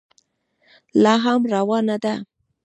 [1.03, 2.13] لا هم روانه ده.